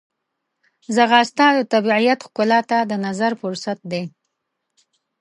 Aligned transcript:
ځغاسته 0.95 1.45
د 1.57 1.59
طبیعت 1.73 2.19
ښکلا 2.25 2.59
ته 2.69 2.77
د 2.89 2.91
نظر 3.05 3.31
فرصت 3.41 3.79
دی 3.91 4.03